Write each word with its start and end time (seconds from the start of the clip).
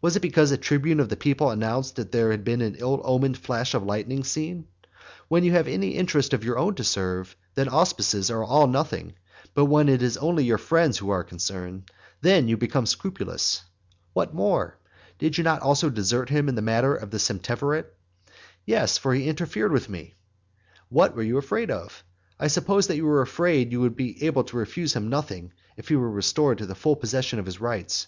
Was 0.00 0.14
it 0.14 0.20
because 0.22 0.52
a 0.52 0.56
tribune 0.56 1.00
of 1.00 1.08
the 1.08 1.16
people 1.16 1.50
announced 1.50 1.96
that 1.96 2.12
there 2.12 2.30
had 2.30 2.44
been 2.44 2.60
an 2.62 2.76
ill 2.78 3.00
omened 3.04 3.36
flash 3.36 3.74
of 3.74 3.82
lightning 3.82 4.22
seen? 4.22 4.68
When 5.26 5.42
you 5.42 5.50
have 5.50 5.66
any 5.66 5.96
interest 5.96 6.32
of 6.32 6.44
your 6.44 6.56
own 6.56 6.76
to 6.76 6.84
serve, 6.84 7.34
then 7.56 7.68
auspices 7.68 8.30
are 8.30 8.44
all 8.44 8.68
nothing; 8.68 9.14
but 9.54 9.64
when 9.64 9.88
it 9.88 10.02
is 10.02 10.16
only 10.18 10.44
your 10.44 10.56
friends 10.58 10.98
who 10.98 11.10
are 11.10 11.24
concerned, 11.24 11.90
then 12.20 12.46
you 12.46 12.56
become 12.56 12.86
scrupulous. 12.86 13.62
What 14.12 14.32
more? 14.32 14.78
Did 15.18 15.36
you 15.36 15.42
not 15.42 15.62
also 15.62 15.90
desert 15.90 16.28
him 16.30 16.48
in 16.48 16.54
the 16.54 16.62
matter 16.62 16.94
of 16.94 17.10
the 17.10 17.18
septemvirate? 17.18 17.86
"Yes, 18.64 18.98
for 18.98 19.14
he 19.14 19.26
interfered 19.26 19.72
with 19.72 19.88
me." 19.88 20.14
What 20.90 21.16
were 21.16 21.24
you 21.24 21.38
afraid 21.38 21.72
of? 21.72 22.04
I 22.38 22.46
suppose 22.46 22.88
you 22.88 23.04
were 23.04 23.20
afraid 23.20 23.66
that 23.66 23.72
you 23.72 23.80
would 23.80 23.96
be 23.96 24.26
able 24.26 24.44
to 24.44 24.56
refuse 24.58 24.94
him 24.94 25.08
nothing 25.08 25.52
if 25.76 25.88
he 25.88 25.96
were 25.96 26.08
restored 26.08 26.58
to 26.58 26.66
the 26.66 26.76
full 26.76 26.94
possession 26.94 27.40
of 27.40 27.46
his 27.46 27.60
rights. 27.60 28.06